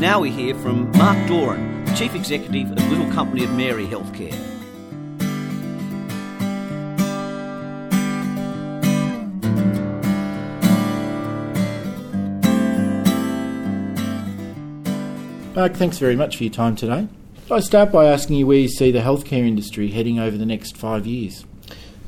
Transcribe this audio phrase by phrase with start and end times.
[0.00, 4.32] Now we hear from Mark Doran, Chief Executive of Little Company of Mary Healthcare.
[15.54, 17.06] Mark, thanks very much for your time today.
[17.50, 20.78] I start by asking you where you see the healthcare industry heading over the next
[20.78, 21.44] five years.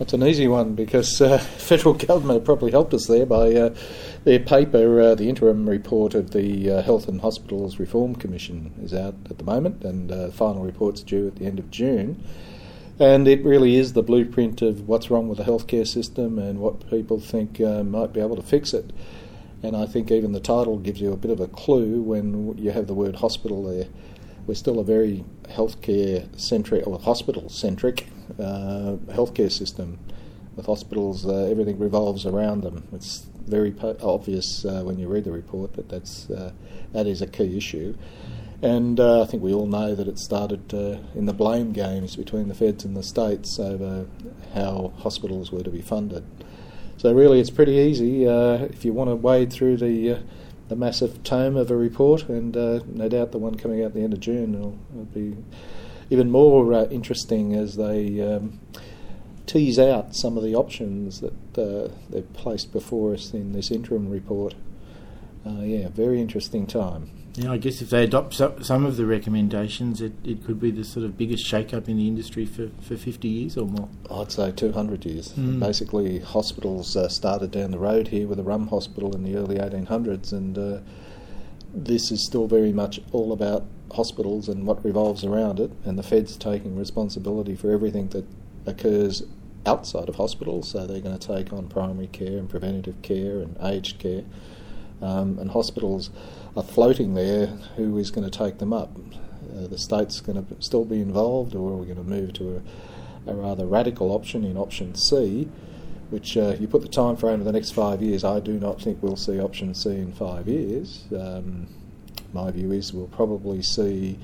[0.03, 3.73] That's an easy one because uh, federal government probably helped us there by uh,
[4.25, 8.93] their paper, uh, the interim report of the uh, Health and Hospitals Reform Commission is
[8.93, 12.21] out at the moment, and uh, final report's due at the end of June.
[12.99, 16.91] And it really is the blueprint of what's wrong with the healthcare system and what
[16.91, 18.93] people think uh, might be able to fix it.
[19.63, 22.73] And I think even the title gives you a bit of a clue when you
[22.73, 23.87] have the word hospital there.
[24.47, 29.99] We're still a very healthcare centric or hospital centric uh, healthcare system.
[30.57, 32.87] With hospitals, uh, everything revolves around them.
[32.93, 36.53] It's very obvious uh, when you read the report that that's uh,
[36.93, 37.97] that is a key issue.
[38.61, 42.17] And uh, I think we all know that it started uh, in the blame games
[42.17, 44.07] between the feds and the states over
[44.55, 46.25] how hospitals were to be funded.
[46.99, 50.23] So really, it's pretty easy if you want to wade through the
[50.73, 53.95] the massive tome of a report, and uh, no doubt the one coming out at
[53.95, 55.37] the end of June will, will be
[56.09, 58.59] even more uh, interesting as they um,
[59.45, 64.09] tease out some of the options that uh, they've placed before us in this interim
[64.09, 64.55] report.
[65.45, 67.11] Uh, yeah, very interesting time.
[67.35, 70.85] Yeah, I guess if they adopt some of the recommendations, it, it could be the
[70.85, 73.89] sort of biggest shake-up in the industry for, for 50 years or more.
[74.11, 75.33] I'd say 200 years.
[75.33, 75.59] Mm.
[75.59, 79.57] Basically, hospitals uh, started down the road here with the Rum Hospital in the early
[79.57, 80.79] 1800s, and uh,
[81.75, 86.03] this is still very much all about hospitals and what revolves around it, and the
[86.03, 88.27] feds taking responsibility for everything that
[88.67, 89.23] occurs
[89.65, 90.69] outside of hospitals.
[90.69, 94.25] So they're going to take on primary care and preventative care and aged care,
[95.03, 96.11] um, and hospitals
[96.57, 98.97] are floating there, who is going to take them up?
[99.55, 102.63] Uh, the state's going to still be involved, or are we going to move to
[103.27, 105.49] a, a rather radical option in option C,
[106.11, 108.25] which uh, you put the time frame of the next five years?
[108.25, 111.05] I do not think we'll see option C in five years.
[111.15, 111.67] Um,
[112.33, 114.19] my view is we'll probably see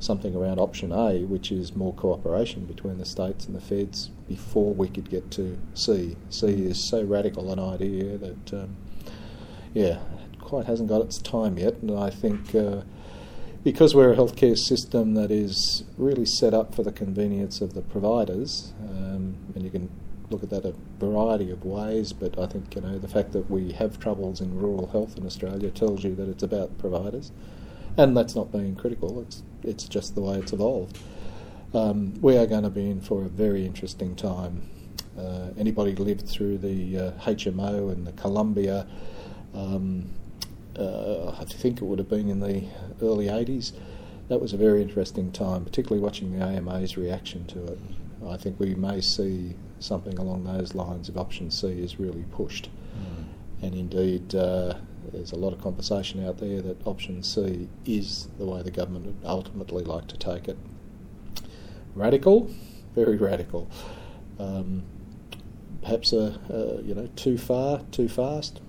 [0.00, 4.74] something around option A, which is more cooperation between the states and the feds before
[4.74, 6.16] we could get to C.
[6.30, 8.76] C is so radical an idea that, um,
[9.74, 9.98] yeah,
[10.40, 12.82] quite hasn't got its time yet, and I think uh,
[13.64, 17.82] because we're a healthcare system that is really set up for the convenience of the
[17.82, 19.90] providers, um, and you can
[20.30, 23.50] look at that a variety of ways, but I think you know the fact that
[23.50, 27.32] we have troubles in rural health in Australia tells you that it's about providers,
[27.96, 29.20] and that's not being critical.
[29.22, 30.98] It's it's just the way it's evolved.
[31.72, 34.62] Um, we are going to be in for a very interesting time.
[35.18, 38.86] Uh, anybody lived through the uh, HMO and the Columbia
[39.54, 40.10] um,
[40.76, 42.64] uh, I think it would have been in the
[43.02, 43.72] early 80s.
[44.28, 47.78] That was a very interesting time, particularly watching the AMA's reaction to it.
[48.26, 52.70] I think we may see something along those lines if option C is really pushed.
[52.96, 53.24] Mm.
[53.62, 54.74] And indeed, uh,
[55.12, 59.06] there's a lot of conversation out there that option C is the way the government
[59.06, 60.56] would ultimately like to take it.
[61.94, 62.50] Radical,
[62.94, 63.70] very radical.
[64.38, 64.82] Um,
[65.82, 68.60] perhaps a, a, you know too far, too fast.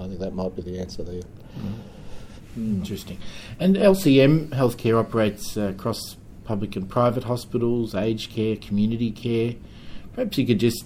[0.00, 1.22] I think that might be the answer there.
[1.58, 2.78] Mm.
[2.78, 3.18] Interesting.
[3.58, 9.54] And LCM Healthcare operates uh, across public and private hospitals, aged care, community care.
[10.14, 10.84] Perhaps you could just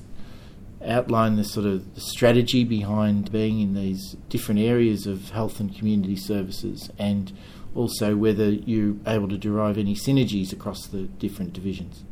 [0.84, 5.74] outline the sort of the strategy behind being in these different areas of health and
[5.74, 7.32] community services and
[7.74, 12.04] also whether you're able to derive any synergies across the different divisions.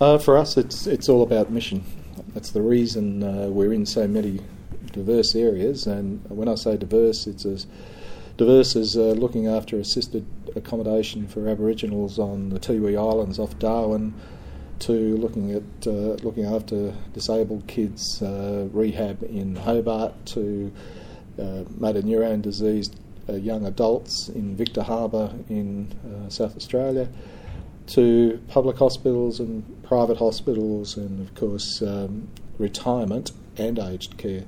[0.00, 1.84] Uh, for us, it's it's all about mission.
[2.32, 4.40] That's the reason uh, we're in so many
[4.94, 5.86] diverse areas.
[5.86, 7.66] And when I say diverse, it's as
[8.36, 10.24] diverse as uh, looking after assisted
[10.56, 14.14] accommodation for Aboriginals on the Tiwi Islands off Darwin,
[14.80, 20.72] to looking at uh, looking after disabled kids uh, rehab in Hobart, to
[21.38, 27.08] uh, motor neurone diseased uh, young adults in Victor Harbour in uh, South Australia.
[27.88, 34.44] To public hospitals and private hospitals, and of course, um, retirement and aged care.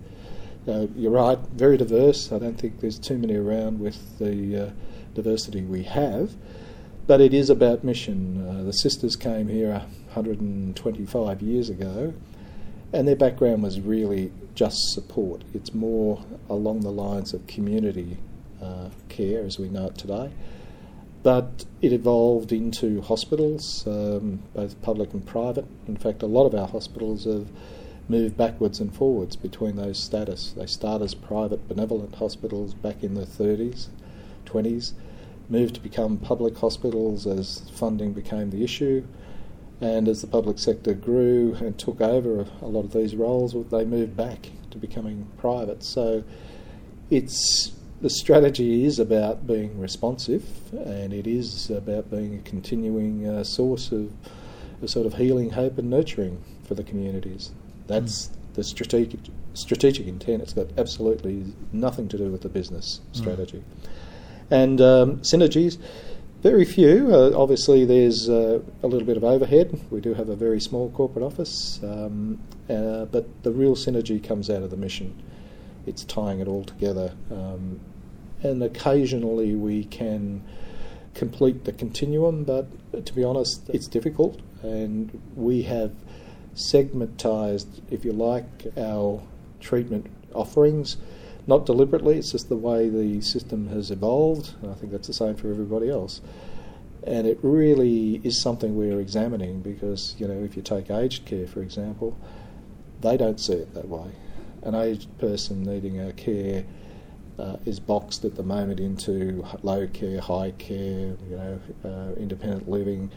[0.69, 2.33] Uh, you're right, very diverse.
[2.33, 4.71] I don't think there's too many around with the uh,
[5.15, 6.35] diversity we have,
[7.07, 8.45] but it is about mission.
[8.45, 12.15] Uh, the sisters came here 125 years ago,
[12.93, 15.43] and their background was really just support.
[15.55, 18.19] It's more along the lines of community
[18.61, 20.33] uh, care as we know it today.
[21.23, 25.67] But it evolved into hospitals, um, both public and private.
[25.87, 27.47] In fact, a lot of our hospitals have
[28.09, 30.53] move backwards and forwards between those status.
[30.57, 33.89] They start as private benevolent hospitals back in the 30s,
[34.45, 34.93] 20s,
[35.49, 39.05] moved to become public hospitals as funding became the issue.
[39.81, 43.85] And as the public sector grew and took over a lot of these roles, they
[43.85, 45.83] moved back to becoming private.
[45.83, 46.25] So
[47.11, 53.45] it's the strategy is about being responsive, and it is about being a continuing uh,
[53.45, 54.13] source of
[54.83, 57.53] a sort of healing, hope, and nurturing for the communities.
[57.87, 58.55] That's mm.
[58.55, 59.21] the strategic
[59.55, 60.43] strategic intent.
[60.43, 63.17] It's got absolutely nothing to do with the business mm.
[63.17, 63.59] strategy.
[63.59, 63.89] Mm.
[64.49, 65.79] And um, synergies,
[66.43, 67.13] very few.
[67.13, 69.81] Uh, obviously, there's uh, a little bit of overhead.
[69.91, 72.39] We do have a very small corporate office, um,
[72.71, 75.21] uh, but the real synergy comes out of the mission.
[75.87, 77.15] It's tying it all together.
[77.31, 77.81] Um,
[78.43, 80.45] and occasionally we can
[81.15, 82.67] complete the continuum, but
[83.05, 84.41] to be honest, it's difficult.
[84.63, 85.93] And we have
[86.57, 89.23] segmentized, if you like, our
[89.61, 90.97] treatment offerings
[91.47, 94.55] not deliberately, it's just the way the system has evolved.
[94.69, 96.21] I think that's the same for everybody else.
[97.05, 101.47] And it really is something we're examining because, you know, if you take aged care,
[101.47, 102.19] for example,
[103.01, 104.11] they don't see it that way.
[104.63, 106.65] An aged person needing our care
[107.39, 112.69] uh, is boxed at the moment into low care, high care, you know, uh, independent
[112.69, 113.13] living.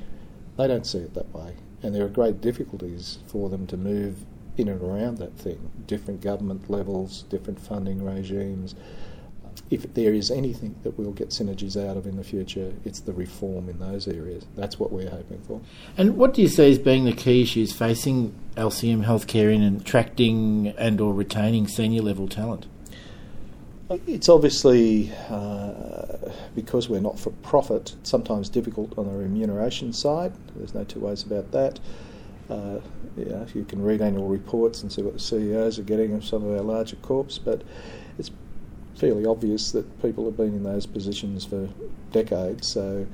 [0.58, 1.56] They don't see it that way.
[1.82, 4.26] And there are great difficulties for them to move
[4.58, 8.76] in and around that thing, different government levels, different funding regimes.
[9.70, 13.14] If there is anything that we'll get synergies out of in the future, it's the
[13.14, 14.46] reform in those areas.
[14.56, 15.62] That's what we're hoping for.
[15.98, 20.70] And what do you see as being the key issues facing LCM healthcare in attracting
[20.78, 22.66] and or retaining senior level talent?
[23.90, 26.18] It's obviously uh,
[26.54, 30.32] because we're not for profit, sometimes difficult on the remuneration side.
[30.56, 31.80] There's no two ways about that.
[32.52, 32.80] Uh,
[33.18, 36.46] you, you can read annual reports and see what the CEOs are getting of some
[36.46, 37.64] of our larger corps, but
[38.20, 38.30] it's
[38.96, 41.68] fairly obvious that people have been in those positions for
[42.12, 42.68] decades.
[42.68, 43.08] So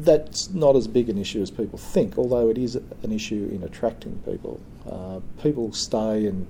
[0.00, 3.62] that's not as big an issue as people think, although it is an issue in
[3.62, 4.60] attracting people.
[4.90, 6.48] Uh, people stay and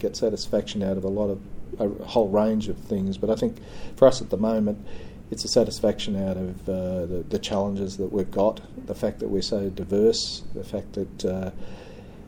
[0.00, 1.40] get satisfaction out of a lot of
[1.78, 3.56] a whole range of things, but I think
[3.96, 4.84] for us at the moment,
[5.32, 9.28] it's a satisfaction out of uh, the, the, challenges that we've got, the fact that
[9.28, 11.50] we're so diverse, the fact that uh,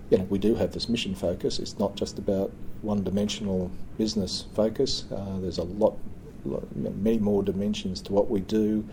[0.09, 1.59] you know we do have this mission focus.
[1.59, 2.51] It's not just about
[2.81, 5.05] one-dimensional business focus.
[5.13, 5.99] Uh, there's a lot,
[6.47, 8.89] lot, many more dimensions to what we do.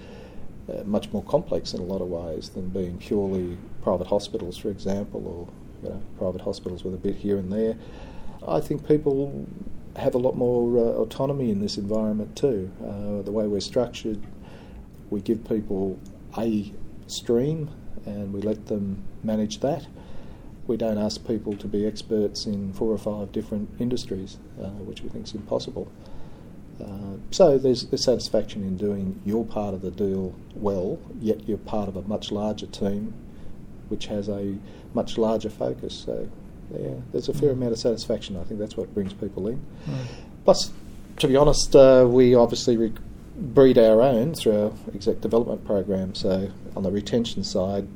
[0.70, 4.70] Uh, much more complex in a lot of ways than being purely private hospitals, for
[4.70, 5.48] example, or
[5.84, 7.76] you know, private hospitals with a bit here and there.
[8.48, 9.48] I think people
[9.96, 12.72] have a lot more uh, autonomy in this environment too.
[12.84, 14.22] Uh, the way we're structured,
[15.10, 16.00] we give people
[16.38, 16.72] a
[17.08, 17.70] stream
[18.06, 19.88] and we let them manage that.
[20.68, 25.02] We don't ask people to be experts in four or five different industries, uh, which
[25.02, 25.92] we think is impossible.
[26.82, 31.58] Uh, so there's, there's satisfaction in doing your part of the deal well, yet you're
[31.58, 33.14] part of a much larger team
[33.90, 34.58] which has a
[34.94, 35.94] much larger focus.
[35.94, 36.30] So
[36.80, 37.54] yeah, there's a fair mm.
[37.54, 38.38] amount of satisfaction.
[38.38, 39.62] I think that's what brings people in.
[40.46, 40.72] Plus,
[41.18, 42.94] to be honest, uh, we obviously re-
[43.36, 46.16] breed our own through our exec development program.
[46.16, 47.88] So on the retention side,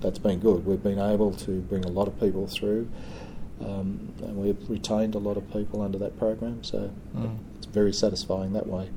[0.00, 0.64] that's been good.
[0.64, 2.88] We've been able to bring a lot of people through,
[3.60, 6.64] um, and we've retained a lot of people under that program.
[6.64, 7.38] So mm.
[7.56, 8.90] it's very satisfying that way.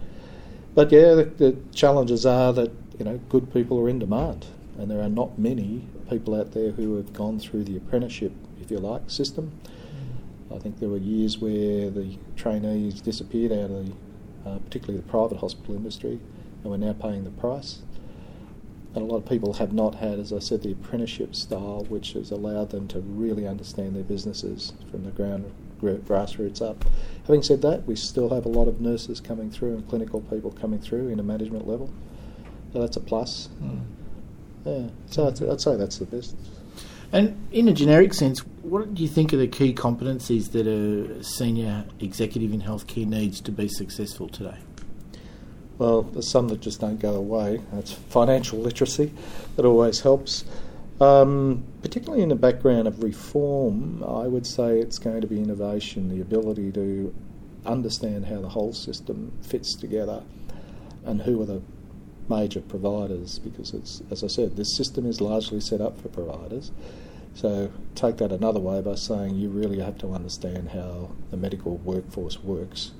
[0.76, 4.46] But yeah, the, the challenges are that you know good people are in demand,
[4.78, 8.32] and there are not many people out there who have gone through the apprenticeship
[8.64, 9.52] if you like, system.
[10.54, 13.94] I think there were years where the trainees disappeared out of the,
[14.50, 16.20] uh, particularly the private hospital industry,
[16.64, 17.80] and we're now paying the price.
[18.94, 22.14] And a lot of people have not had, as I said, the apprenticeship style, which
[22.14, 25.52] has allowed them to really understand their businesses from the ground
[25.82, 26.86] grassroots up.
[27.26, 30.52] Having said that, we still have a lot of nurses coming through and clinical people
[30.52, 31.92] coming through in a management level,
[32.72, 33.50] so that's a plus.
[33.62, 33.82] Mm.
[34.66, 36.36] Yeah, so I'd, I'd say that's the best.
[37.14, 41.24] And in a generic sense, what do you think are the key competencies that a
[41.24, 44.58] senior executive in healthcare needs to be successful today?
[45.78, 47.62] Well, there's some that just don't go away.
[47.72, 49.14] That's financial literacy,
[49.56, 50.44] that always helps.
[51.00, 56.10] Um, particularly in the background of reform, I would say it's going to be innovation,
[56.10, 57.14] the ability to
[57.64, 60.24] understand how the whole system fits together
[61.06, 61.62] and who are the
[62.30, 63.74] major providers because
[64.10, 66.72] as I said, this system is largely set up for providers.
[67.34, 71.78] So take that another way by saying you really have to understand how the medical
[71.78, 72.92] workforce works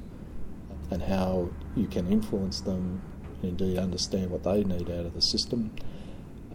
[0.90, 3.02] and how you can influence them
[3.42, 5.72] and indeed understand what they need out of the system.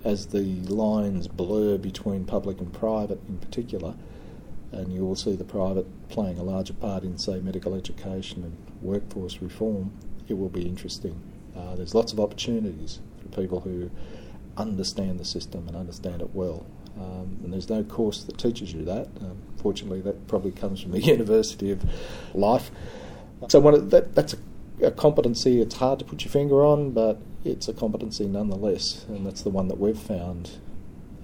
[0.04, 3.94] As the lines blur between public and private in particular,
[4.72, 8.56] and you will see the private playing a larger part in, say, medical education and
[8.82, 9.92] workforce reform,
[10.28, 11.20] it will be interesting.
[11.56, 13.90] Uh, there's lots of opportunities for people who
[14.58, 16.66] understand the system and understand it well.
[16.98, 19.06] Um, and there's no course that teaches you that.
[19.20, 21.84] Um, fortunately, that probably comes from the University of
[22.34, 22.70] Life.
[23.48, 25.60] So that, that's a, a, competency.
[25.60, 29.50] It's hard to put your finger on, but it's a competency nonetheless, and that's the
[29.50, 30.58] one that we've found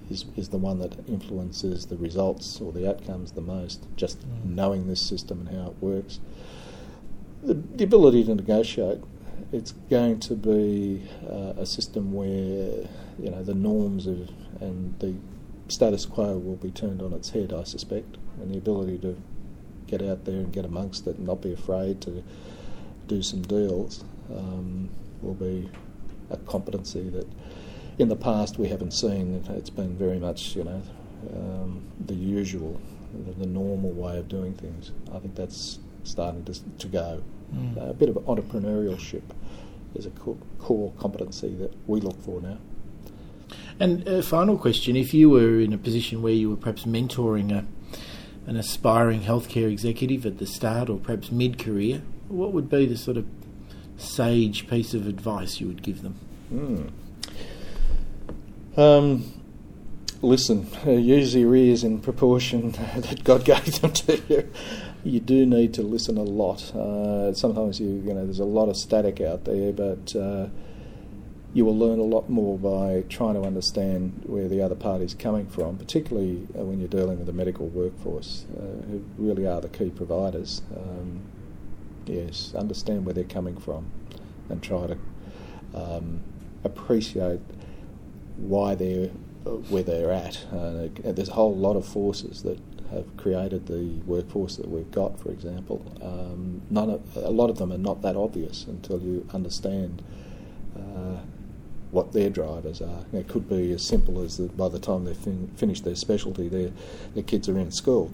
[0.09, 3.85] is, is the one that influences the results or the outcomes the most.
[3.97, 4.45] Just mm.
[4.45, 6.19] knowing this system and how it works.
[7.43, 9.01] The, the ability to negotiate.
[9.55, 15.15] It's going to be uh, a system where you know the norms of, and the
[15.69, 19.15] status quo will be turned on its head, I suspect, and the ability to
[19.87, 22.21] get out there and get amongst it and not be afraid to
[23.07, 24.89] do some deals um,
[25.21, 25.69] will be
[26.29, 27.27] a competency that
[27.97, 29.41] in the past we haven't seen.
[29.51, 30.81] It's been very much, you know,
[31.33, 32.81] um, the usual,
[33.25, 34.91] the, the, normal way of doing things.
[35.13, 37.23] I think that's starting to, to go.
[37.55, 37.77] Mm.
[37.77, 39.23] Uh, a bit of entrepreneurship
[39.93, 42.57] is a core, core competency that we look for now.
[43.79, 47.51] And a final question: If you were in a position where you were perhaps mentoring
[47.51, 47.65] a,
[48.49, 53.17] an aspiring healthcare executive at the start or perhaps mid-career, what would be the sort
[53.17, 53.25] of
[53.97, 56.19] sage piece of advice you would give them?
[56.53, 56.91] Mm.
[58.77, 59.41] Um,
[60.21, 64.51] listen, use your ears in proportion that God gave them to you.
[65.05, 66.73] You do need to listen a lot.
[66.73, 70.47] Uh, sometimes you, you know, there's a lot of static out there, but uh,
[71.53, 75.45] you will learn a lot more by trying to understand where the other party's coming
[75.45, 79.69] from, particularly uh, when you're dealing with the medical workforce, uh, who really are the
[79.69, 80.63] key providers.
[80.75, 81.21] Um,
[82.07, 83.91] yes, understand where they're coming from,
[84.49, 84.97] and try to
[85.75, 86.23] um,
[86.63, 87.41] appreciate
[88.37, 89.11] why they're
[89.45, 90.43] uh, where they're at.
[90.51, 92.59] Uh, there's a whole lot of forces that
[92.91, 95.19] have created the workforce that we've got.
[95.19, 99.27] For example, um, none of, a lot of them are not that obvious until you
[99.33, 100.03] understand.
[100.75, 101.17] Uh,
[101.95, 103.05] what their drivers are.
[103.13, 106.49] It could be as simple as that by the time they've fin- finished their specialty,
[106.49, 106.71] their,
[107.13, 108.13] their kids are in school.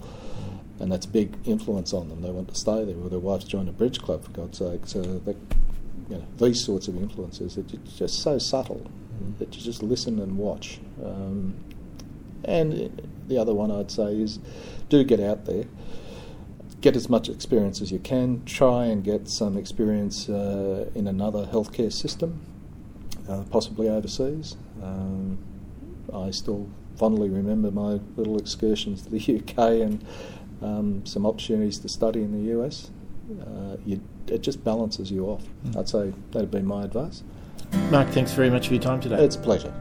[0.78, 2.22] And that's a big influence on them.
[2.22, 4.82] They want to stay there, or their wife's joined a bridge club, for God's sake.
[4.86, 5.36] So that,
[6.08, 8.88] you know, these sorts of influences are just so subtle
[9.38, 10.78] that you just listen and watch.
[11.04, 11.54] Um,
[12.44, 14.38] and the other one I'd say is
[14.88, 15.64] do get out there,
[16.80, 21.46] get as much experience as you can, try and get some experience uh, in another
[21.46, 22.40] healthcare system,
[23.28, 24.56] uh, possibly overseas.
[24.82, 25.38] Um,
[26.12, 30.04] I still fondly remember my little excursions to the UK and
[30.60, 32.90] um, some opportunities to study in the US.
[33.40, 35.42] Uh, you, it just balances you off.
[35.64, 35.78] Mm.
[35.78, 37.22] I'd say that'd be my advice.
[37.90, 39.24] Mark, thanks very much for your time today.
[39.24, 39.72] It's a pleasure.